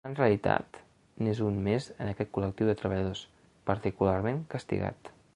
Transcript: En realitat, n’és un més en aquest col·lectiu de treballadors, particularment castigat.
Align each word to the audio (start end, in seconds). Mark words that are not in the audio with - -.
En 0.09 0.13
realitat, 0.17 0.77
n’és 1.25 1.41
un 1.47 1.59
més 1.67 1.89
en 2.05 2.09
aquest 2.13 2.31
col·lectiu 2.37 2.71
de 2.71 2.75
treballadors, 2.79 3.21
particularment 3.71 4.41
castigat. 4.55 5.13